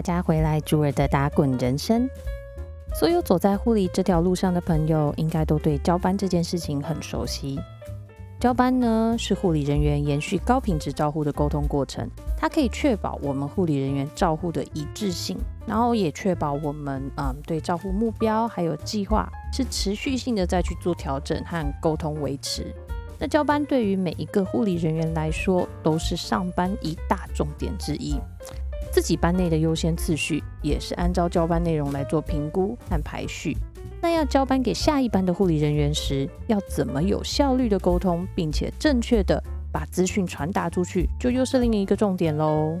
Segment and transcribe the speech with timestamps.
[0.00, 2.08] 大家回来朱儿的打滚人生。
[2.94, 7.60] 所有走在护理这条路上的朋友，应该都对交班这件事情很熟悉。
[8.40, 22.74] 交班呢，是护理人员延续高品质照护的沟通过程，它可以确保我们护理人员照护的一致性，然后也确保我们嗯对照护目标还有计划是持续性的再去做调整和沟通维持。
[23.18, 28.18] 那交班对于每一个护理人员来说，都是上班一大重点之一。
[28.90, 33.56] 自己班内的优先次序也是按照交班内容来做评估和排序。
[34.02, 42.78] 那要交班给下一班的护理人员时，要怎么有效率的沟通，并且正确的把资讯传达出去，就又是另一个重点喽。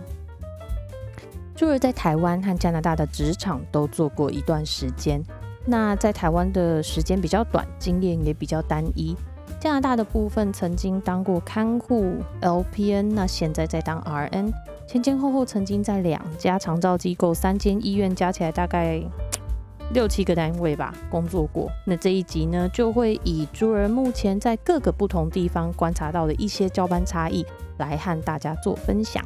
[1.54, 5.22] 朱儿在台湾和加拿大的职场都做过一段时间，
[5.66, 9.14] 那在台湾的时间比较短，经验也比较单一。
[9.60, 14.50] 加拿大的部分曾经当过看护 LPN，那现在在当 RN。
[14.90, 19.00] 前前后后曾经在两家长照机构、三间医院，加起来大概
[19.94, 21.70] 六七个单位吧工作过。
[21.86, 27.46] 那这一集呢，就会以朱儿目前在各个不同地方观察到的一些交班差异，
[27.78, 29.24] 来和大家做分享。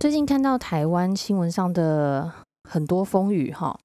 [0.00, 2.32] 最近看到台湾新闻上的
[2.66, 3.78] 很多风雨哈，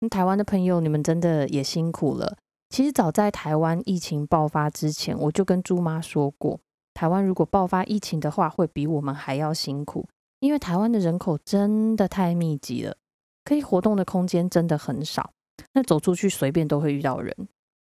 [0.00, 2.36] 那台湾的朋友，你们真的也辛苦了。
[2.70, 6.60] 其实早在台湾疫情爆发之前，我就跟猪妈说过，
[6.94, 10.06] 台湾如果爆发疫情的话，会比我们还要辛苦，
[10.40, 12.96] 因为台湾的人口真的太密集了，
[13.44, 15.30] 可以活动的空间真的很少。
[15.72, 17.34] 那走出去随便都会遇到人。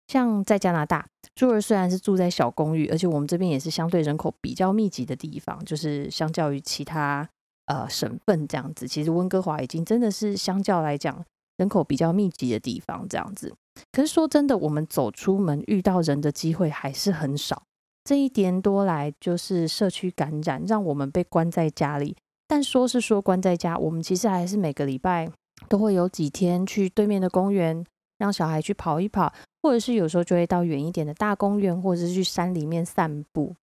[0.07, 7.27] 像在加拿大，猪儿虽然是住在小公寓，而且我们这边也是相对人口比较密集的地方，就是相较于其他
[7.67, 11.23] 呃省份这样子，其实温哥华已经真的是相较来讲
[11.55, 13.55] 人口比较密集的地方这样子。
[13.91, 17.63] 可是说真的，我们走出门遇到人的机会还是很少。
[18.03, 22.15] 这一年多来，就是社区感染，让我们被关在家里。
[22.47, 25.29] 但说是说关在家，我们其实还是每个礼拜
[25.69, 27.83] 都会有几天去对面的公园，
[28.17, 33.55] 让小孩去跑一跑，或者是有时候就会到远一点的大公园，或者是去山里面散步。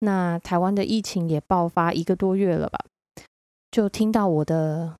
[0.00, 2.78] 那台湾的疫情也爆发一个多月了吧？
[3.70, 4.94] 就听到我的。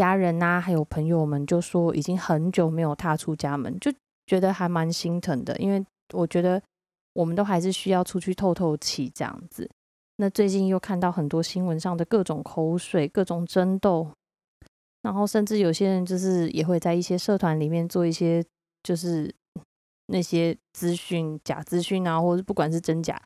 [0.00, 3.92] 家人呐，还有朋友们就说已经很久没有踏出家门，就
[4.26, 5.54] 觉得还蛮心疼的。
[5.58, 5.84] 因为
[6.14, 6.62] 我觉得
[7.12, 9.68] 我们都还是需要出去透透气这样子。
[10.16, 14.10] 那最近又看到很多新闻上的各种口水、各种争斗，
[15.02, 18.42] 然后甚至有些人就是也会在一些社团里面做一些
[18.82, 19.30] 就是
[20.06, 23.20] 那些资讯假资讯啊，或者不管是真假，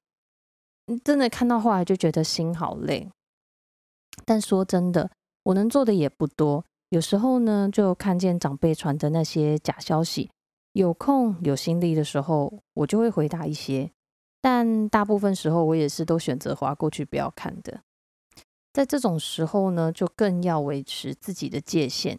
[1.04, 3.08] 真的看到后来就觉得心好累。
[4.24, 5.08] 但说真的。
[5.44, 10.30] 我能做的也不多，有时候呢，就看见长辈传的那些假消息，
[10.72, 13.90] 有空有心力的时候，我就会回答一些，
[14.40, 17.82] 但大部分时候我也是都选择划过去不要看的。
[18.72, 22.18] 在这种时候呢，就更要维持自己的界限。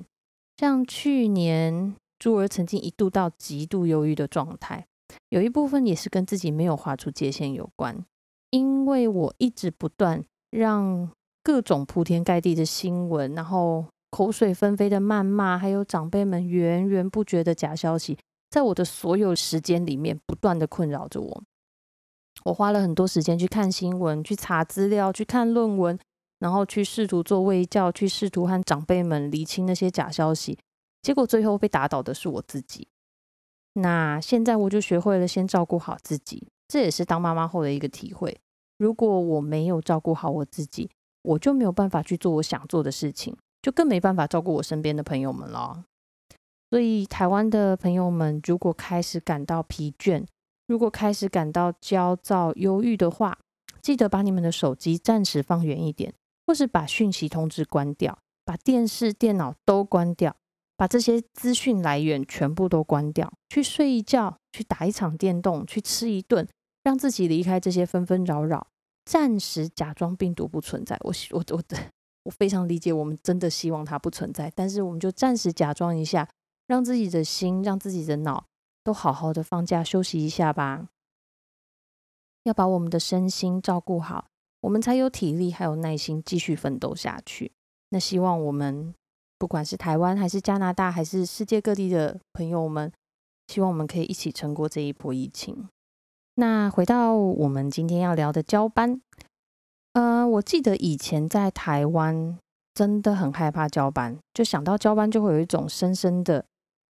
[0.57, 4.85] 像去年，珠儿曾经一度到极度忧郁的状态，
[5.29, 8.05] 有一部分也是跟自己没有划出界限有关，
[8.51, 11.09] 因为我一直不断让。
[11.45, 18.17] 各种铺天盖地的新闻，然后口水纷飞的谩骂，还有长辈们源源不绝的假消息，
[18.49, 21.43] 在我的所有时间里面不断的困扰着我。
[22.45, 25.99] 我花了很多时间去看新闻，去查资料，去看论文，
[26.39, 30.57] 然后去试图做卫教，去试图和长辈们厘清那些假消息。
[31.03, 32.87] 结果最后被打倒的是我自己。
[33.73, 38.35] 那现在我就学会了先照顾好自己，这也是当妈妈后的一个体会。
[38.79, 40.89] 如果我没有照顾好我自己，
[41.25, 45.83] 我就没有办法去做我想做的事情，就更没办法照顾我身边的朋友们了。
[46.69, 50.25] 所以，台湾的朋友们，如果开始感到疲倦，
[50.67, 53.37] 如果开始感到焦躁、忧郁的话，
[53.81, 56.13] 记得把你们的手机暂时放远一点，
[56.47, 60.35] 或是把讯息通知关掉，把电视、电脑都关掉，
[60.75, 66.47] 把这些资讯来源全部都关掉，去睡一觉，去打一场电动，去吃一顿，
[66.83, 68.67] 让自己离开这些纷纷扰扰。
[69.05, 71.63] 暂时假装病毒不存在，我我我
[72.23, 76.27] 我非常理解，我们真的希望它不存在，但是我们就暂时假装一下，
[76.65, 78.47] 让自己的心、让自己的脑
[78.83, 80.87] 都好好的放假休息一下吧。
[82.43, 84.25] 要把我们的身心照顾好，
[84.61, 87.51] 我们才有体力还有耐心继续奋斗下去。
[87.89, 88.93] 那希望我们
[89.37, 92.91] 不管是台湾还是加拿大还是世界各地的朋友们，
[93.47, 95.69] 希望我们可以一起撑过这一波疫情。
[96.35, 99.01] 那回到我们今天要聊的交班，
[99.93, 102.37] 呃，我记得以前在台湾
[102.73, 106.45] 真的很害怕交班，就想到交班就会有一种深深的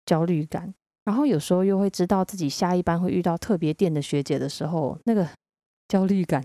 [0.06, 0.74] 焦虑感。
[1.04, 5.30] 然后有时候又会知道自己下一班会遇到特别店的学姐的时候，那个
[5.88, 6.44] 焦虑感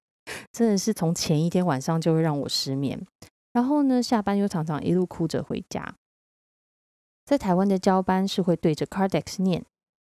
[0.50, 2.98] 真的是从前一天晚上就会让我失眠。
[3.52, 5.94] 然后呢，下班又常常一路哭着回家。
[7.26, 9.62] 在台湾的交班是会对着 Cardex 念，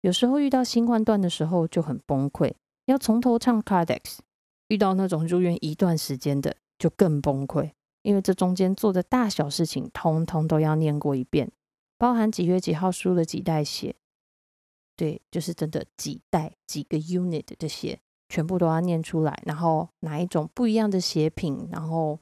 [0.01, 2.53] 有时候遇到新换段的时候就很崩溃，
[2.85, 4.19] 要从头唱 Cardex。
[4.67, 7.71] 遇到那种入院一段时间的就更崩溃，
[8.01, 11.51] 因为这中间做的大小事情通通都要念过一遍，
[11.97, 13.95] 包含几月几号输了几袋血，
[14.95, 22.19] 对，就是真的几袋几个 unit 这些全部都要念出来，然后哪一种不一样的血品，然后。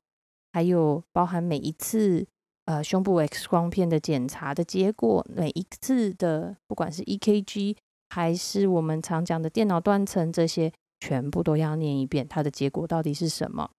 [0.53, 2.25] 还有包含每一次
[2.65, 7.77] 呃胸部 X 光片的检查的结果，每一次的不管是 EKG
[8.09, 13.69] 还是我们常讲的电脑断层，这些全部都要念一遍，它的结果到底是什么？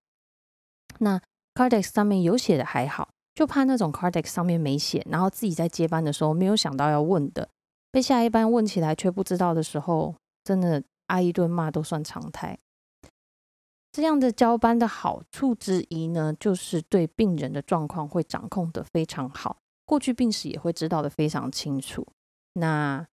[0.99, 1.21] 那
[1.55, 7.49] Cardex 上面有写的还好，就怕那种 Cardex 上面没写，然后自己在接班的时候没有想到要问的，
[7.91, 12.59] 被下一班问起来却不知道的时候，真的挨一顿骂都算常态。
[13.97, 19.57] 这样的交班的好处之一呢，就是对病人的状况会掌控的非常好，
[19.87, 22.07] 过去病史也会知道的非常清楚。
[22.53, 23.07] 那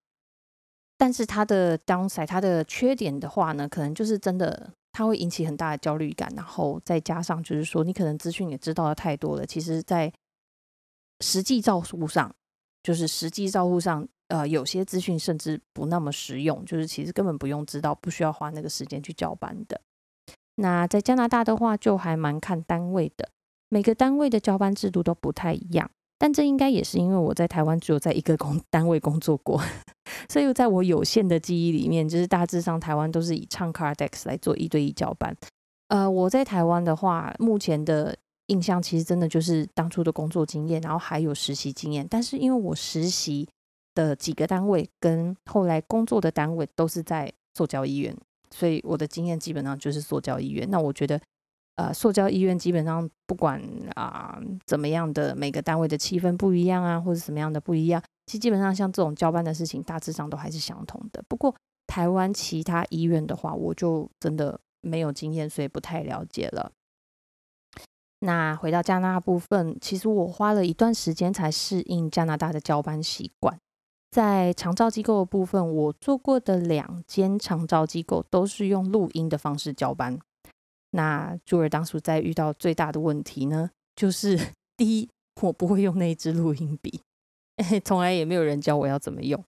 [0.97, 10.11] 但是它的 downside，它的缺点的话呢，可能就是真的它会引起很大的焦虑感，然后再加上就是说你可能资讯也知道的太多了，其实在
[11.21, 12.35] 实际照顾上，
[12.83, 19.79] 就是实际照顾上，呃，有些资讯甚至不那么实用，就是其实根本不用知道，不需要花那个时间去交班的。
[20.55, 23.29] 那在加拿大的话，就还蛮看单位的，
[23.69, 25.89] 每个单位的交班制度都不太一样。
[26.19, 29.61] 但这应该也是因为我在台湾只有在一个工 单位工作过，
[30.29, 35.35] 所以在我有限的记忆里面，就是大致上台湾都是以唱 Cardex 来做一对一交班。
[35.89, 38.15] 呃，我在台湾的话，目前的
[38.47, 42.07] 印象其实真的就是当初的工作经验，然后还有实习经验。
[42.09, 43.49] 但是因为我实习
[43.93, 48.15] 的几个单位跟后来工作的单位都是在塑胶医院。
[48.53, 50.69] 所以我的经验基本上就是塑胶医院。
[50.69, 51.19] 那我觉得，
[51.75, 53.59] 呃，塑胶医院基本上不管
[53.95, 61.23] 啊怎么样的，每个单位的气氛不一样啊，或者什么样的不一样，其实基本上像这种交班的事情，大致上都还是相同的。
[61.27, 61.55] 不过
[61.87, 66.71] 台湾其他医院的话，我就真的没有经验，所以不太了解了。
[68.19, 73.59] 那回到加拿大部分，其实我花了一段时间才适应加拿大的交班习惯。
[74.13, 80.19] 在长照机构的部分，我做过的两间长照机构都是用录音的方式交班。
[80.91, 84.39] 那朱尔当初在遇到最大的问题呢，就是
[84.77, 85.09] 第一，
[85.41, 87.01] 我不会用那一支录音笔，
[87.83, 89.43] 从来也没有人教我要怎么用。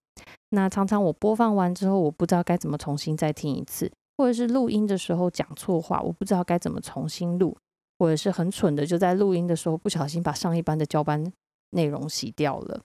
[0.48, 7.56] 那常常我播放完之后，我不知道该怎么重新再听一次，或者是录音的时候讲错话，我不知道该怎么重新录，
[8.00, 11.32] 或者是很蠢的，就在录音的时候不小心把上一班的交班
[11.70, 12.80] 内容洗掉了。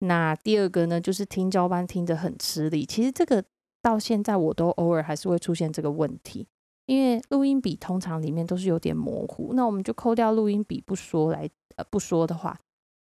[0.00, 2.86] 那第二个呢，就是听交班听得很吃力。
[2.86, 3.44] 其实这个
[3.82, 6.46] 到现在我都偶尔还是会出现这个问题，
[6.86, 9.52] 因为录音笔通常里面都是有点模糊。
[9.54, 12.58] 那我们就扣掉录音笔不说来，呃，不说的话，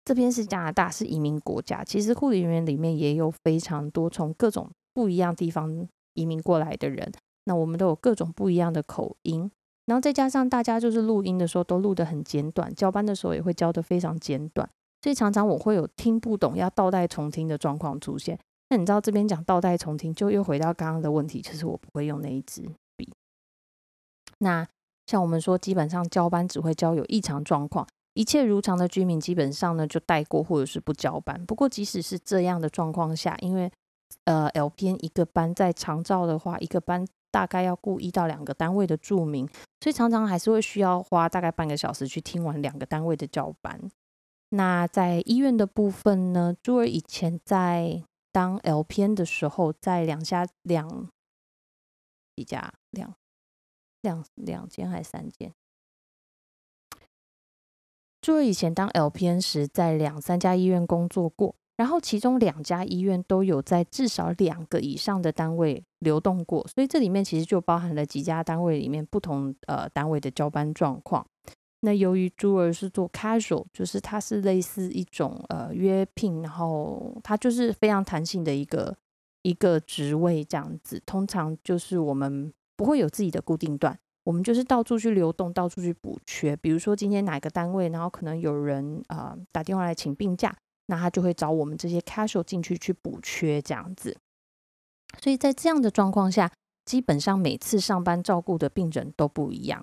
[0.05, 1.85] 这边是加拿大，是移民国家。
[1.85, 7.13] 其实护理人员里面也有非常多从各种不一样地方移民过来的人，
[7.45, 9.51] 那我们都有各种不一样的口音，
[9.87, 14.69] 然后再加上大家就是录音的时候都录得很简短，交班的时候也会交得非常简短。
[15.01, 18.39] 所以常常我会有听不懂要倒带重听的状况出现。
[18.71, 23.11] 那你知道这边讲倒带重听，就又回到刚刚的问题，就是我不会用那一支笔。
[24.39, 24.67] 那
[25.07, 31.43] 像我们说，基本上交班只会交有异常状况，一切如常的居民基本上呢就带过或者是不交班。
[31.47, 33.73] 不过即使是这样的状况下，因为
[34.25, 39.49] 呃 LPN 一个班在长照的话，一个班大概要雇一到两个单位的住民，
[39.81, 43.81] 所以常常还是会需要花大概半个小时去听完两个单位的交班。
[44.51, 46.57] 那在医院的部分呢？
[46.63, 48.03] 朱儿以前在
[48.33, 51.11] 当 LPN 的时候，在两家两
[52.35, 53.15] 几家两
[54.01, 55.53] 两两间还是三间？
[58.23, 71.27] 朱儿以前当 LPN 时，在两三家医院工作过，然后其中两家医院都有在至少两个以上的单位流动过，所以这里面其实就包含了几家单位里面不同呃单位的交班状况。
[71.81, 78.97] 那由于朱儿是做 casual，就是它是类似一种呃约聘，然后它就是非常弹性的一个
[79.43, 81.01] 一个职位这样子。
[81.07, 86.57] 通常就是我们不会有自己的固定段，我们就是到处去流动，到处去补缺。
[86.57, 90.57] 比如说今天哪个单位，然后可能有人啊打电话来请病假，
[90.87, 94.17] 那他就会找我们这些 casual 进去去补缺这样子。
[95.23, 96.51] 所以在这样的状况下，
[96.85, 99.81] 基本上每次上班照顾的病人都不一样。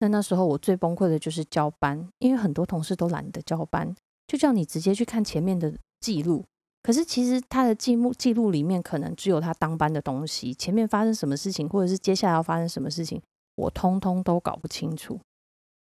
[0.00, 3.94] 那那时候我最崩溃的就是交班，因为很多同事都懒得交班，
[4.26, 6.44] 就叫你直接去看前面的记录。
[6.82, 13.20] 可是其实他的记录记录里面可能只有他当班的东西，前面发生什么事情，或者是接下来要发生什么事情，
[13.56, 15.20] 我通通都搞不清楚。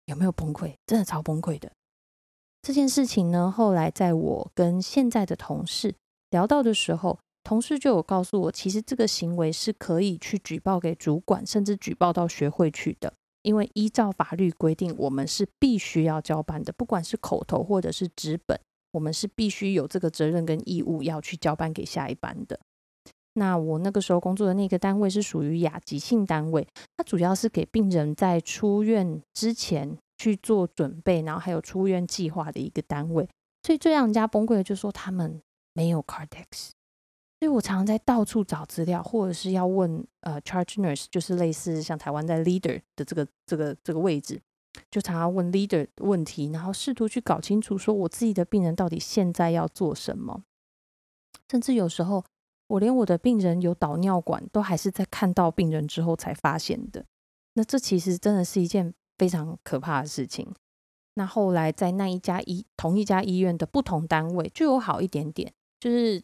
[0.07, 0.73] 有没有崩溃？
[0.87, 1.71] 真的超崩溃的。
[2.63, 5.95] 这件事情呢，后来在我跟现在的同事
[6.31, 13.13] 聊到的时候，同事就有告诉我，其实这个行为是可以去举报给主管，甚至举报到学会去的。
[13.43, 18.59] 因为依照法律规定，我们是必须要交班的，不管是口头或者是纸本，
[18.91, 22.59] 我们是必须有这个责任跟义务要去交班给下一班的。
[23.33, 26.67] 那我那个时候工作的那个单位是属于亚急性单位，
[26.97, 33.27] 它主要是给病人在出院之前去做准备，然后还有出院计划的一个单位。
[33.63, 35.41] 所以最让人家崩溃的就是说他们
[35.73, 36.71] 没有 Cardex。
[37.41, 44.39] 所以我常常在到处找资料，或者是要问呃 charge nurse，就是类似像台湾在 leader 的这个这个这个位置，
[44.91, 50.43] 就常常问 leader 问题，然后试图去搞清楚，说我自己的病人到底现在要做什么。
[51.49, 52.23] 甚至有时候，
[52.67, 57.03] 我连我的病人有导尿管，都还是在看到病人之后才发现的。
[57.55, 60.53] 那这其实真的是一件非常可怕的事情。
[61.15, 66.21] 那后来在那一家医同一家医院的不同单位就有好一点点，就是。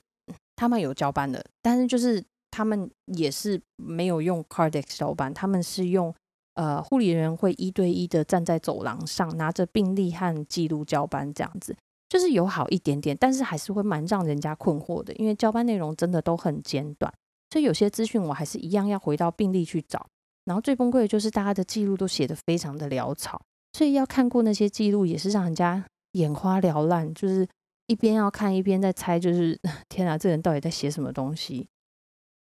[0.57, 2.21] 他们有交班的，但是就是
[2.51, 6.13] 他们也是没有用 Cardex 交班，他们是用
[6.55, 11.77] 呃护理人会一对一的站在走廊上，拿着病历和记录交班这样子，
[12.09, 17.13] 就是有好一点点，但是还是会蛮让人家困惑的，因为交班内容真的都很简短，
[17.51, 20.07] 所以有些资讯我还是一样要回到病历去找，
[20.45, 23.39] 然后最崩溃的就是大家的记录都写的非常的潦草，
[23.73, 27.47] 所以要看过那些记录也是让人家眼花缭乱，就是。
[27.87, 31.67] 一边要看一边在猜，就是天啊，这人到底在写什么东西？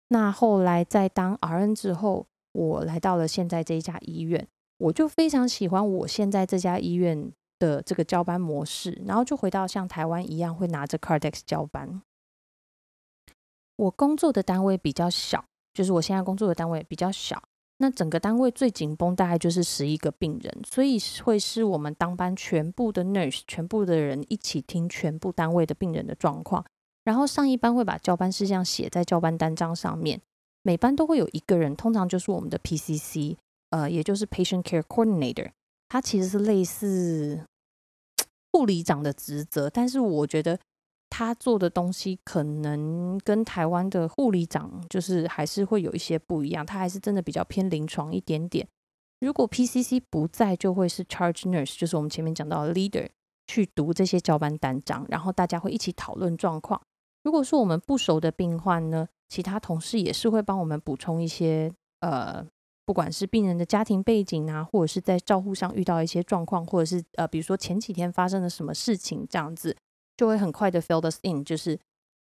[0.09, 4.47] 那后来在当 RN 之后，我来到了现在这一家医院，
[4.79, 12.03] 我就非常喜欢我现在这家医院的这个交班模式，然后就回到像台湾一样会拿着 Cardex 交班。
[13.77, 17.43] 我工作的单位比较小，就是我现在工作的单位比较小。
[17.79, 26.65] 那整个单位最紧绷大概就是十一个病人，所以会是我们当班全部的 nurse，全部的人一起听全部单位的病人的状况，
[27.05, 30.21] 然后上一班会把交班事项写在交班单张上面，
[30.63, 33.37] 每班都会有一个人，通常就是我们的 PCC，
[33.71, 35.51] 呃，也就是 Patient Care Coordinator，
[35.89, 37.45] 他其实是类似
[38.53, 40.59] 护理长的职责，但是我觉得。
[41.19, 48.69] 他做的东西可能跟台湾的护理长就是还是会有一些不一样，他还是真的比较偏临床一点点。
[49.21, 53.09] 如果 PCC 不在，就会是 Charge Nurse，就是我们前面讲到的 Leader
[53.47, 56.79] 去读这些交班单张，然后大家会一起讨论状况。
[57.23, 62.47] 如果说我们不熟的病患呢，其他同事也是会帮我们补充一些，呃，
[62.85, 69.75] 不管是病人的家庭背景啊，或者是在照护上遇到一些状况，或者是呃，比如说前几天发生了什么事情这样子。
[70.17, 71.79] 就会很快的 fill us in，就是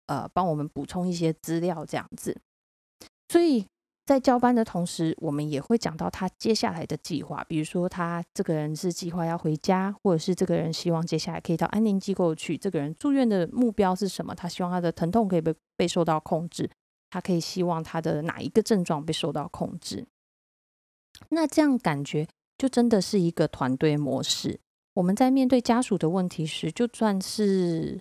[0.08, 2.36] 呃帮我们补充一些资料这样子。
[3.30, 3.66] 所以
[4.06, 12.58] 在交班的同时，我们也会讲到他接下来的计划，比如说他这个人是计划要回家，或者是这个人希望接下来可以到安宁机构去。
[12.58, 14.36] 这个人住院的目标是什么？
[14.36, 16.70] 他希望他的疼痛可以被被受到控制，
[17.10, 20.06] 他可以希望他的哪一个症状被受到控制？
[21.30, 24.60] 那这样感觉就真的是一个团队模式。
[24.94, 28.00] 我们在面对家属的问题时，就算是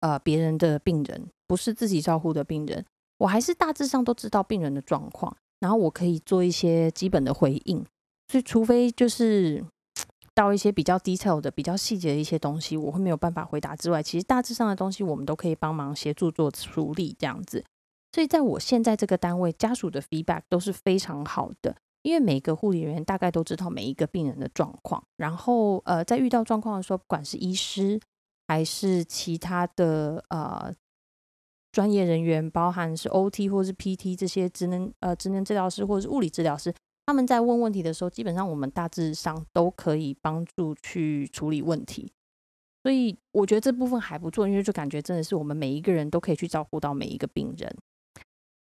[0.00, 2.84] 呃别人的病人，不是自己照顾的病人，
[3.18, 7.84] 我还是大致上都知道病人的状况，然后我可以做一些基本的回应。
[8.28, 9.64] 所以，除非就是
[10.34, 17.64] 到一些比较 detail 的、比较细节的一些东西，我会没有办法回答之外，其实大致上的东西我们都可以帮忙协助做处理这样子。
[18.12, 21.76] 所以，在我现在这个单位，家属的 feedback 都是非常好的。
[22.04, 27.98] 因为每个护理人员大概都知道每一个病人的状况，然后呃，在遇到状况的时候，不管是医师
[28.46, 30.70] 还是其他的呃
[31.72, 36.74] 专业人员，包含是 OT 或是 PT 这些职能呃职能治疗师或者是物理治疗师，
[37.06, 42.12] 他们在问问题的时候，基本上我们大致上都可以帮助去处理问题。
[42.82, 47.74] 所以我觉得这部分还不错，因为就感觉真的是我们每一个人都可以去照顾到每一个病人。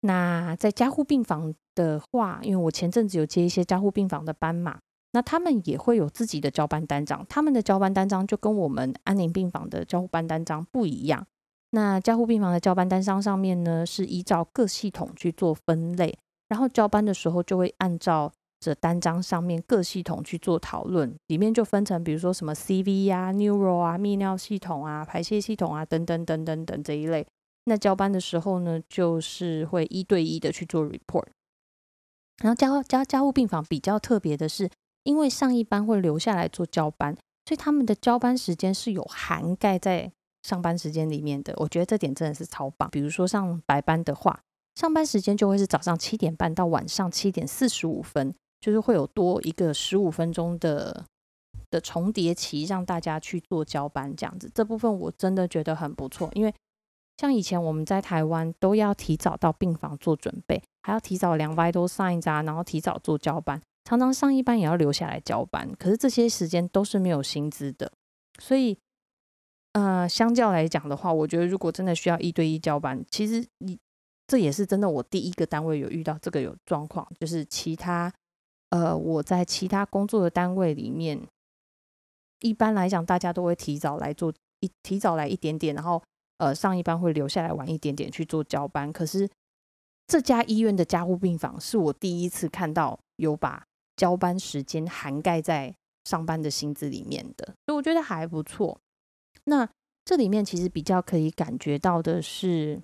[0.05, 4.77] 那在加护病房的话，因为我前阵子有接一些加护病房的班嘛，
[5.13, 11.25] 那他们也会有自己的交班单张，他们的交班单张就跟我们安宁病房的交护班单张不一样。
[11.71, 16.15] 那加护病房的交班单张上面呢，是依照各系统去做分类，
[16.49, 27.25] 然后交班的时候就会按照这单张上面各系统去做讨论，里面就分成比如说什么 CV 啊、Neuro 啊、泌尿系统啊、排泄系统啊等等等等等这一类。
[27.65, 31.27] 那交班的时候呢，就是会一对一的去做 report。
[32.43, 34.69] 然后加加加护病房比较特别的是，
[35.03, 40.11] 因为上一班会留下来做交班，所以他们的交班时间是有涵盖在
[40.43, 42.89] 上班时间里面的，我觉得这点真的是超棒。
[42.91, 44.39] 比如说上白班的话，
[44.75, 51.05] 上班时间就会是早上七点半到晚上七点四十五分，就是会有多一个十五分钟的
[51.71, 54.51] 的重叠期，让大家去做交班这样子。
[54.53, 56.53] 这部分我真的觉得很不错，因为
[57.17, 67.91] 像以前我们在台湾都要提早到病房做准备，还要提早量 vital signs 啊，然后提早做交班，常常上一班也要留下来交班，可是这些时间都是没有薪资的，
[68.39, 68.77] 所以。
[69.77, 73.77] 呃，相较来讲的话，我觉得如果真的需要一对一交班，其实你
[74.25, 74.89] 这也是真的。
[74.89, 78.09] 我第一个单位有遇到这个有状况，就是其他
[78.69, 81.19] 呃，我在其他工作的单位里面，
[82.39, 86.01] 一般来讲大家都会提早来做一提早来一点点，然后
[86.37, 88.91] 呃上一班会留下来晚一点点去做交班。
[88.91, 89.29] 可是
[90.07, 93.65] 这家医院的加护病房是我第一次看到有把
[93.95, 98.79] 交班时间涵盖在上班的薪资里面的，所以我觉得还不错。
[99.45, 99.67] 那
[100.03, 102.81] 这里面其实比较可以感觉到的是，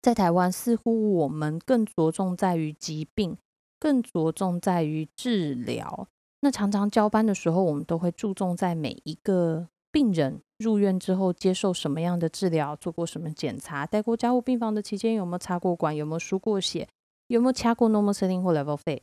[0.00, 3.36] 在台湾似乎我们更着重在于疾病，
[3.78, 6.08] 更着重在于治疗。
[6.40, 16.88] 那常常交班的时候，我们都会注重在每一个病人入院之后接受什么样的治疗，做过什么检查，待过加护病房的期间有没有插过管，有没有输过血，
[17.26, 19.02] 有没有掐过 normal saline 或 level 费。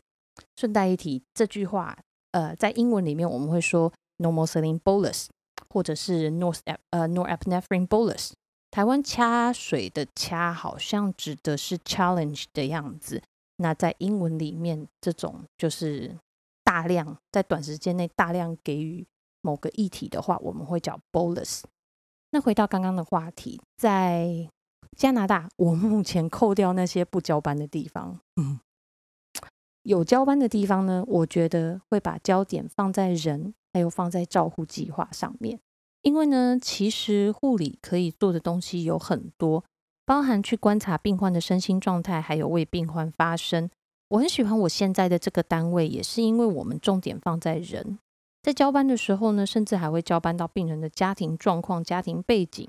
[0.56, 1.98] 顺带一提，这句话，
[2.32, 5.28] 呃，在英文里面我们会说 normal saline bolus。
[5.72, 8.32] 或者是 north 呃 norepinephrine bolus，
[8.72, 13.22] 台湾掐水的掐好像指的是 challenge 的样子。
[13.58, 16.18] 那在英文里面，这种就是
[16.64, 19.06] 大量在短时间内大量给予
[19.42, 21.62] 某个议题的话，我们会叫 bolus。
[22.32, 24.50] 那回到刚刚的话题，在
[24.98, 28.60] 加拿大，我目前扣掉那些不交班的地方，嗯，
[29.84, 33.54] 有交班的地方呢，我觉得会把焦点放在人。
[33.72, 35.60] 还有放在照护计划上面，
[36.02, 39.64] 因为呢，其实护理可以做的东西有很多，
[40.08, 43.70] 包含去观察病患的身心状态，还有为病患发声。
[44.08, 48.00] 我很喜欢我现在的这个单位，也是因为我们重点放在人，
[48.42, 52.68] 在交班的时候呢，甚至还会交班到病人的家庭状况、家庭背景，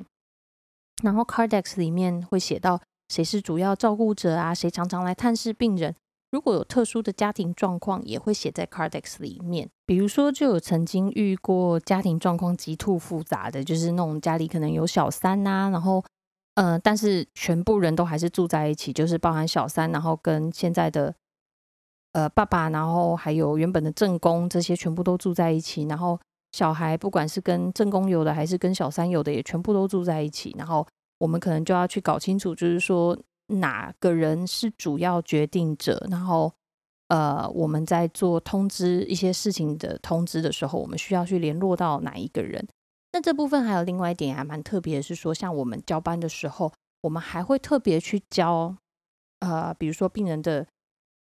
[1.02, 5.94] 然后 Cardex 里面会写到谁是主要照顾者啊，谁常常来探视病人。
[6.32, 9.68] 如果有特殊的家庭状况，也会写在 Cardex 里面。
[9.84, 16.04] 比如说，就有曾经遇过家庭状况极度复杂的，就是那种家里可能有小三呐，然后，
[16.54, 21.12] 呃，但是全部人都还是住在一起，就是包含小三，然后跟现在的
[22.12, 25.84] 呃爸爸，然后还有原本的正宫，这些全部都住在一起。
[25.84, 26.18] 然后
[26.52, 30.54] 小孩不管是跟正宫有的，还是跟小三有的，也全部都住在一起。
[30.58, 30.86] 然后
[31.18, 33.18] 我们可能就要去搞清楚，就是说。
[33.52, 36.06] 哪个人是主要决定者？
[36.08, 36.52] 然后，
[37.08, 42.64] 呃，我们在做通知一些事情的通知的时候，我们需要去联络到哪一个人？
[43.12, 48.76] 那这部分还有另外一点还蛮特别的是说，像我们交班的时候，我们还会特别去教，
[49.40, 50.64] 呃，比如说病人的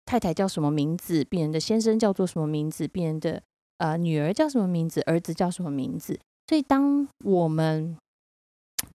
[0.09, 3.43] 太太叫什么名字，病人的先生叫做什么名字，病人的
[3.77, 6.19] 呃女儿叫什么名字，儿子叫什么名字。
[6.47, 7.95] 所以，当我们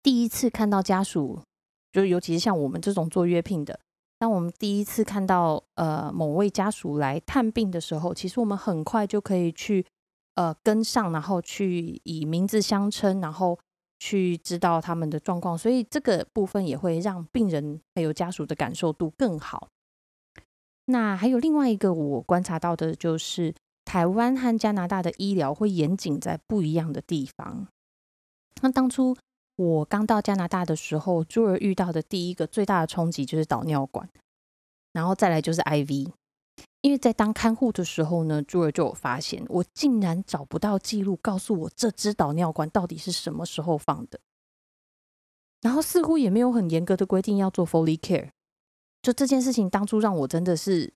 [0.05, 1.41] 第一次看到家属。
[1.93, 3.81] 就尤其是像我们这种做约聘的，
[4.21, 9.85] 当我们第一次看到呃某位家属来探病的时候，其实我们很快就可以去
[10.37, 13.59] 呃跟上，然后去以名字相称，然后
[13.99, 19.67] 去知道他们的状况，所以这个部分也会让病人还有家属的感受度更好。
[20.87, 27.69] 那还有另外一个我观察到的就是，台湾和加拿大的医疗会严谨在不一样的地方。
[28.63, 29.17] 那当初。
[29.57, 34.09] 我刚到加拿大的时候，朱儿遇到的第一个最大的冲击就是导尿管，
[34.95, 36.11] 然后再来就是 IV。
[36.81, 44.19] 因为在当看护的时候呢，朱儿就有发现，我竟然找不到记录告诉我这支导尿管到底是什么时候放的，
[45.61, 48.31] 然后似乎也没有很严格的规定要做 Foley Care。
[49.03, 50.93] 就这件事情当初让我真的是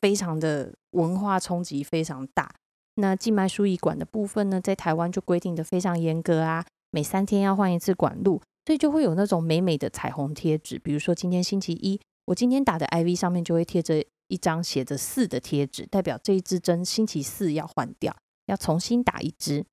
[0.00, 2.54] 非常的文化冲击非常大。
[2.96, 6.64] 那静脉输液管的部分呢，在台湾就规定的非常严格啊。
[6.90, 10.78] 每三天要换一次管路，所以就会有那种美美的彩虹贴纸。
[10.78, 18.16] 比如说今天星期一，我今天打的 IV 上面就会贴着一张写着四的贴纸，代表这一支针星期四要换掉，
[18.46, 19.64] 要重新打一支。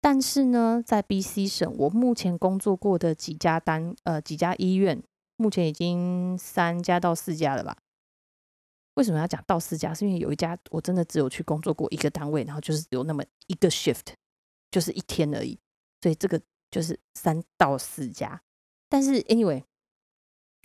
[0.00, 5.00] 但是呢，在 BC 省，我目前工作过的几家单呃几家医院，
[5.36, 7.76] 目前已经三家到四家了吧？
[8.94, 9.94] 为什么要讲到四家？
[9.94, 14.14] 是因为有一家我真的只有去工作过一个单位，然后就是有那么一个 shift，
[14.70, 15.58] 就是一天而已，
[16.00, 16.40] 所以这个。
[16.72, 18.40] 就是三到四家，
[18.88, 19.62] 但是 anyway，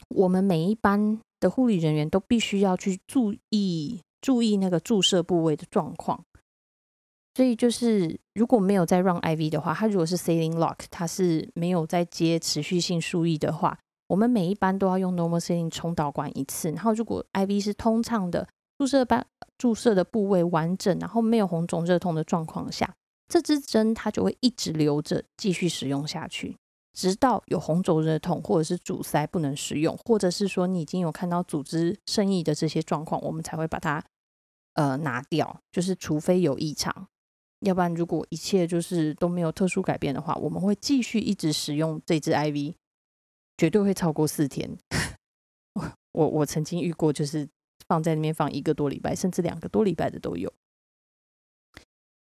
[0.07, 6.23] 我们每一班的护理人员都必须要去注意注意那个注射部位的状况。
[7.35, 13.77] 所以就是如果没有在 run IV 的话，它如果是 saline lock，它是没有在接持续性输液的话，
[14.07, 16.71] 我们每一班都要用 normal saline 冲导管一次。
[16.71, 19.25] 然后如果 IV 是通畅的，注射班
[19.57, 22.95] 注射的部位完整，然后没有红肿热痛的状况下，
[23.27, 26.55] 这支针它就会一直留着继续使用下去。
[26.93, 34.03] 直到有红肿热痛，或者是阻塞不能使用，或者是说你已经有看到组织生意的这些状况，我们才会把它
[34.73, 35.61] 呃拿掉。
[35.71, 37.07] 就是除非有异常，
[37.59, 42.73] 要不然如果一切就是都没有特殊改变的话，我们会继续一直使用这支 IV，
[43.57, 44.77] 绝对会超过四天。
[46.13, 47.47] 我我曾经遇过，就是
[47.87, 50.51] 放在那边放一个多礼拜，甚至两个多礼拜的都有。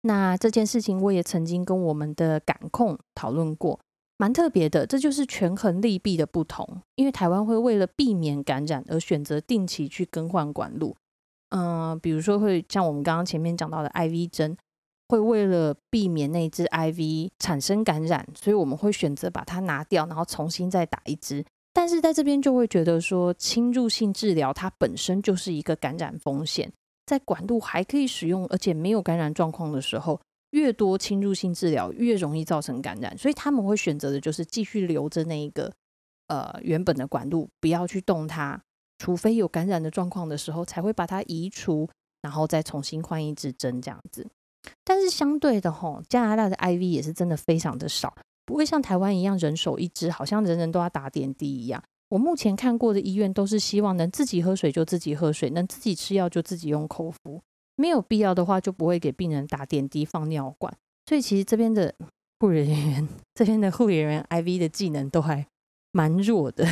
[0.03, 3.81] 那这件事情我也曾经跟我们的感控讨论过。
[4.19, 6.81] 蛮特别的，这就是权衡利弊的不同。
[6.95, 10.97] 因为台湾会为了避免感染而选择定期去更换管路，
[11.51, 14.57] 嗯，比如说会像我们刚刚前面讲到的 IV 针，
[15.09, 21.45] 会为了避免那支 IV 产生感染，所以我们会选择把它拿掉，然后重新再打一支。
[21.73, 26.73] 但是在这边就会觉得说，侵入性治疗它本身就是一个感染风险，
[27.07, 30.21] 在管路还可以使用，而且没有感染状况的时候。
[30.51, 35.71] 越多侵入性治疗，越容易造成感染，所以他们会选择的就是继续留着那一个
[36.29, 38.59] 呃原本的管路，不要去动它，
[38.97, 41.87] 除非有感染的状况的时候，才会把它移除，
[42.23, 44.27] 然后再重新换一支针这样子。
[44.85, 51.83] 但是相对的吼，加拿大的 IV 也是真的非常的少，不会像台湾一样人手一支，好像人人都要打点滴一样。
[52.09, 57.43] 我目前看过的医院都是希望能自己喝水就自己喝水，能自己吃药就自己用口服。
[57.75, 60.73] 没有必要的话，就不会给病人打点滴、放尿管。
[61.05, 61.93] 所以其实这边的
[62.39, 65.45] 护理人员，这边的护理人员 IV 的技能都还
[65.91, 66.65] 蛮弱的，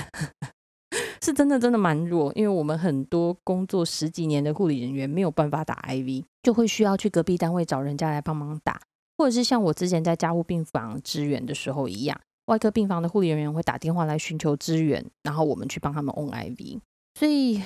[1.25, 2.31] 是真的真的蛮弱。
[2.35, 8.81] 因为我们很多工作十几年的护理人员没有办法打 IV，就会需要去隔壁单位找人家来帮忙打，
[9.17, 16.81] 或者是像我之前在加护病房支援的时候一样，外科病房的护理人员会打电话来寻求支援，然后我们去帮他们 on IV。
[17.19, 17.63] 所以。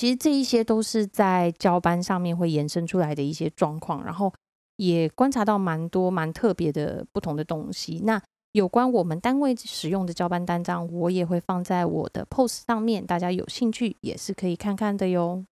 [0.00, 4.32] 其实这一些都是在交班上面会延伸出来的一些状况，然后
[4.76, 8.00] 也观察到蛮多蛮特别的不同的东西。
[8.04, 15.44] 那有关我们单位使用的交班单张，我也会放在我的 post 上面，大家有兴趣也是可以看看的哟。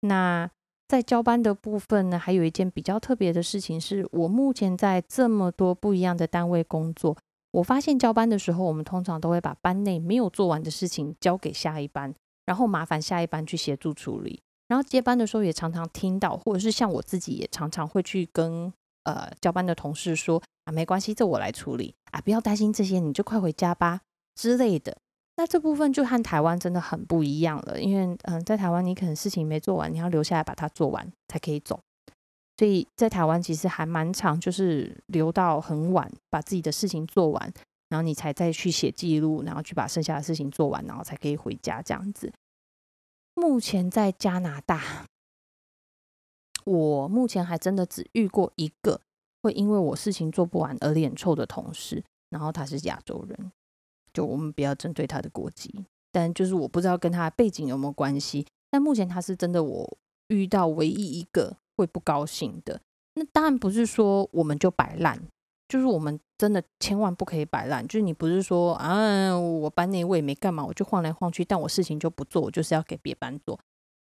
[0.00, 0.50] 那
[0.88, 7.16] 在交班的部分呢，还有一件比较特别的事情，是我目前在这么多不一样的单位工作，
[7.52, 12.14] 我发现交班的时候，我们通常都会把班内没有做完的事情交给下一班。
[12.44, 18.70] 然后麻烦下一班去协助处理，然后接班的时候也常常听到，或者是像我自己也常常会去跟
[19.04, 24.00] 呃交班的同事说啊，没关系，这我来处理啊，不要担心这些，你就快回家吧
[24.34, 24.96] 之类的。
[25.36, 31.80] 那这部分就和台湾真的很不一样了，因为嗯，在台湾你可能事情没做完，你要留下来把它做完才可以走，
[32.58, 37.52] 所以在台湾其实还蛮长，就是留到很晚把自己的事情做完。
[37.88, 42.32] 然后你才再去写记录，然后去把剩下的事情做完，然后才可以回家这样子。
[43.34, 45.04] 目前在加拿大，
[46.64, 49.00] 我目前还真的只遇过一个
[49.42, 53.52] 会因为我事情做不完而脸臭的同事，然后他是亚洲人，
[54.12, 58.46] 就我们不要针对他的国籍，但就是我不知道跟他背景有没有关系。
[58.70, 59.98] 但目前他是真的我
[60.28, 62.80] 遇到唯一一个会不高兴的。
[63.14, 65.22] 那当然不是说我们就摆烂。
[65.68, 67.86] 就是我们真的千万不可以摆烂。
[67.88, 73.58] 就是你不是说啊，我班内我也没干嘛，我就晃来晃去，但我事情就不做，我就是要给别班做。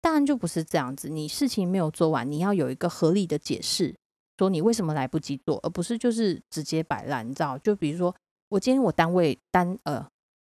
[0.06, 3.92] 当然就不是这样子，你事情没有做完，你要有一个合理的解释，
[4.38, 7.28] 说你为什么来不及做，而不是就是直接摆烂。
[7.28, 7.58] 你知道？
[7.58, 8.14] 就比如说，
[8.50, 10.06] 我今天我单位单呃，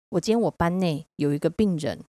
[0.10, 2.00] 我今天我班内有一个病人，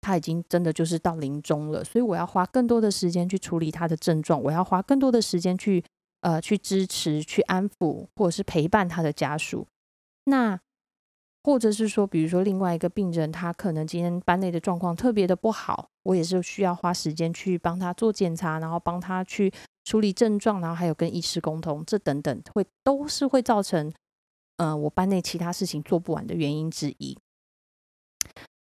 [0.00, 5.84] 他已经真的就是到临终了，所以我要花更多的时间去处理他的症状，我要花更多的时间去。
[6.20, 9.66] 呃，去支持、去安抚，或者是陪伴他的家属。
[10.24, 10.58] 那
[11.44, 19.52] 或者是说，比如说另外一个病人，他可能今天班内的状况特别的不好，我也是需要花时间去帮他做检查，然后帮他去
[19.84, 23.92] 处理症状，然后还有跟医师沟通，这等等会都是会造成，
[24.56, 27.16] 呃，我班内其他事情做不完的原因之一。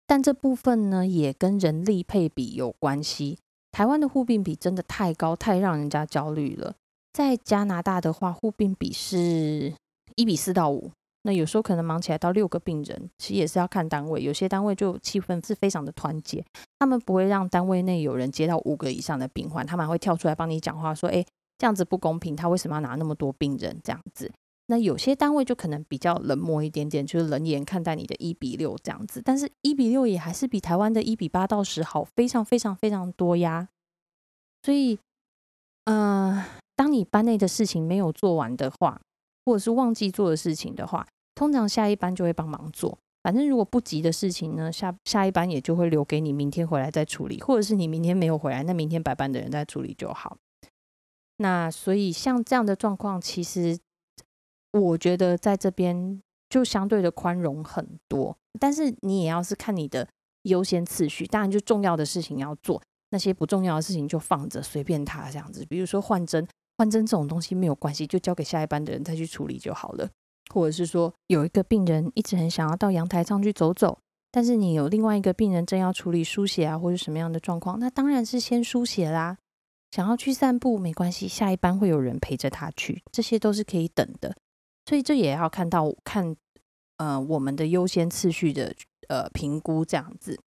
[0.07, 3.37] 但这部分呢，也跟人力配比有关系。
[3.71, 6.73] 台湾的护病比真的太高，太让人家焦虑了。
[7.13, 9.73] 在加拿大的话，护病比是
[10.15, 10.91] 一比四到五。
[11.23, 14.23] 那有时候可能忙起来到六个病人，其实也是要看单位。
[14.23, 16.43] 有些单位就气氛是非常的团结，
[16.79, 21.23] 他们不会让单位内有人接到五个以上的病患，他们还会跳出来帮你讲话，说：“哎，
[21.57, 24.31] 这样子不公平，他为什么要拿那么多病人？”这样子。
[24.67, 29.21] 那有些单位就可能比较冷漠一点点，就是冷眼看待你的一比六这样子。
[29.23, 33.67] 但是一比六也还是比台湾的一比八到十好，非常非常非常多呀。
[34.63, 34.97] 所以，
[35.85, 36.43] 嗯。
[36.73, 38.99] 当你班内的事情没有做完的话，
[39.45, 42.97] 或者是忘记做的事情的话，通常下一班就会帮忙做。
[43.23, 50.37] 反正如果不急的事情呢，下下一班也就会留给你明天回来再处理，或者是你明天没有回来，那明天白班的人再处理就好。
[51.37, 53.77] 那所以像这样的状况，其实
[54.73, 58.35] 我觉得在这边就相对的宽容很多。
[58.59, 60.07] 但是你也要是看你的
[60.43, 65.63] 优先次序，当然就重要的事情要做，那些不重要的事情就放着随便他这样子。
[65.67, 66.47] 比如说换针，
[66.81, 70.09] 换针这种东西没有关系，就交给下一班的人再去处理就好了。
[70.51, 73.99] 或者是说，有一个病人一直很想要到阳台上去走走，
[74.31, 79.37] 但是你有另外一个病人正要处理输血啊，或者什么样的状况，那当然是先输血啦。
[79.91, 84.35] 想要去散步没关系，下一班会有人陪着他去，这些都是可以等的。
[84.87, 86.35] 所以这也要看到看
[86.97, 88.73] 呃我们的优先次序的
[89.07, 90.39] 呃评估这样子。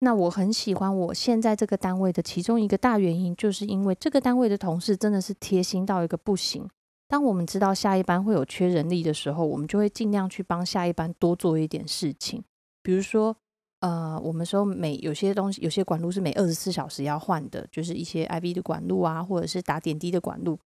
[0.00, 6.68] 那我很喜欢我现在这个单位的其中一个大原因，就是因为这个单位的同事真的是贴心到一个不行。
[7.08, 12.42] 当我们知道下一班会有缺人力的时候，我们就会尽量去帮下一班多做一点事情。
[12.82, 13.34] 比如说，
[13.80, 20.58] 呃，我们说每有些东西，有些管路是每二十四小时要换的，就是一些 IV 的管路啊，或者是打点滴的管路，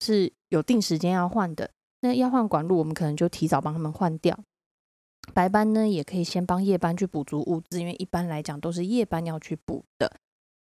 [0.00, 1.68] 是有定时间要换的。
[2.00, 4.38] 那要换管路，我们可能就提早帮他们换掉。
[5.34, 10.12] 白班呢，也可以先帮夜班去补足物资，因为一般来讲都是夜班要去补的。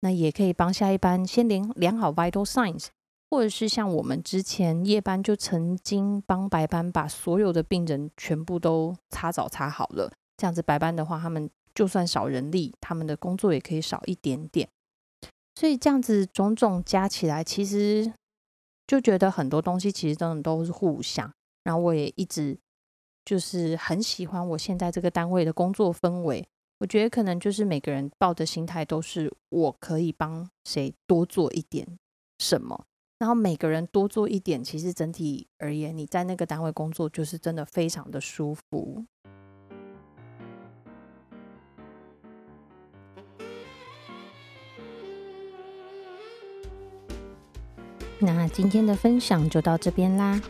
[0.01, 2.87] 那也可以帮下一班先量量好 vital signs。
[3.29, 14.69] 或者是像我们之前夜班就曾经帮白班把所有的病人全部都擦澡擦好了，这样子白班的话，他们就算少人力，他们的工作也可以少一点点。
[15.55, 18.13] 所以这样子种种加起来，其实
[18.85, 21.29] 就觉得很多东西其实真的都是互相。
[21.65, 22.57] 然后我也一直
[23.27, 26.47] 就是很喜欢我现在这个单位的工作氛围。
[26.79, 31.85] 我觉得可能就是每个人抱的心态都是我可以帮谁多做一点
[32.39, 32.85] 什么。
[33.19, 39.03] 然后每个人多做一点，其实整体而言，你在那个单位工作就是真的非常的舒服。
[48.19, 50.41] 那今天的分享就到这边啦。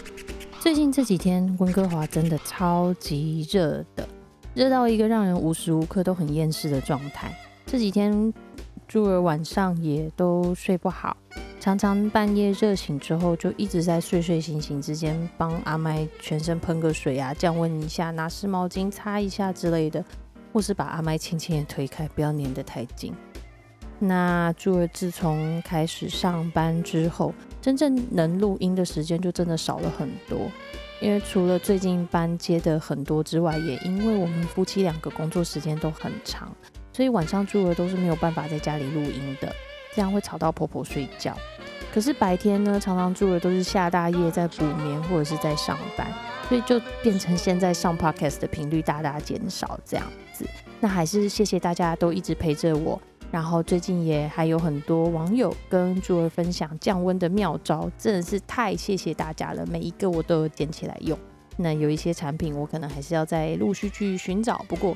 [0.68, 4.06] 最近这几天温哥华真的超级热的，
[4.54, 7.34] 热到一个让人无时无刻都很厌世的状态。
[7.66, 8.34] 这几天
[8.86, 11.16] 珠儿晚上也都睡不好。
[11.58, 20.04] 常常半夜热醒之后，就一直在睡睡醒醒之间帮阿麦全身喷个水啊，降温一下，拿湿毛巾擦一下之类的，
[20.52, 23.14] 或是把阿麦轻轻的推开，不要粘得太紧。
[24.00, 30.52] 那朱儿自从开始上班之后，真正能录音的时间就真的少了很多，
[31.02, 36.56] 因为除了最近班接的很多之外，也因为我们夫妻两个工作时间都很长，
[36.94, 39.52] 所以晚上朱儿都是没有办法在家里录音的，
[39.96, 41.36] 这样会吵到婆婆睡觉。
[41.92, 46.08] 可是白天呢，常常住的都是下大夜在补眠或者是在上班，
[46.48, 50.46] 所以就变成现在上 podcast 的频率大大减少这样子。
[50.80, 61.18] 那还是谢谢大家都一直陪着我，然后最近也还有很多网友跟珠儿分享降温的妙招，真的是太谢谢大家了，每一个我都有捡起来用。
[61.58, 64.96] 那有一些产品我可能还是要再陆续去寻找，不过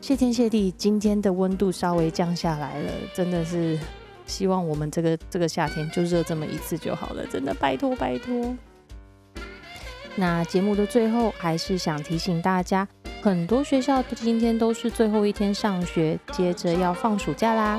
[0.00, 3.78] 谢天谢地，今天的温度稍微降下来了，真的是。
[4.26, 8.56] 希望我们这个这个夏天就热这么一次就好了，真的拜托拜托。
[10.14, 12.86] 那节目的最后，还是想提醒大家，
[13.22, 17.78] 很多学校今天都是最后一天上学，接着要放暑假啦。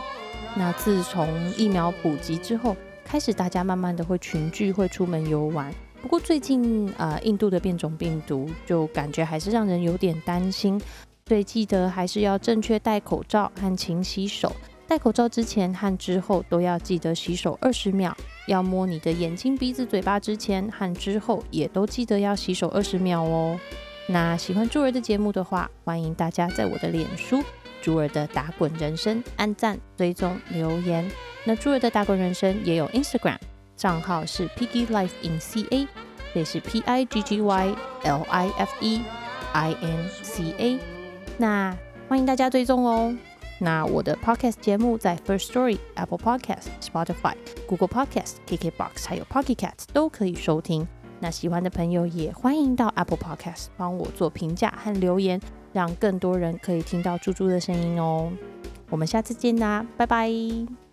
[0.55, 1.27] 那自从
[1.57, 5.73] 疫苗普及之后，开始大家慢慢的会群聚，会出门游玩。
[5.99, 10.79] 不过最近啊，印度的变种病毒就感觉还是让人有点担心，
[11.27, 14.55] 所以记得还是要正确戴口罩和勤洗手。
[14.87, 18.15] 戴口罩之前和之后都要记得洗手二十秒，
[18.47, 23.59] 要摸你的眼睛、鼻子、嘴巴之前和之后也都记得要洗手二十秒哦。
[24.11, 27.41] 那喜欢珠儿的节目的话，欢迎大家在我的脸书
[27.81, 31.09] “珠儿的打滚人生”按赞、追踪、留言。
[31.45, 33.37] 那珠儿的打滚人生也有 Instagram
[33.77, 35.87] 账号是 Piggy Life in CA，
[36.33, 39.01] 也是 P I G G Y L I F E
[39.53, 40.79] I N C A。
[41.37, 41.73] 那
[42.09, 43.15] 欢迎大家追踪哦。
[43.59, 50.85] 那我的 podcast 节目在 First Story、Apple Podcast、Spotify、Google Podcast、KKBox 还有 Pocket Cast 都可以收听。
[51.21, 55.39] 那喜欢的朋友也欢迎到 Apple Podcast 帮我做评价和留言，
[55.71, 58.31] 让更多人可以听到猪猪的声音哦。
[58.89, 60.90] 我们下次见啦，拜拜。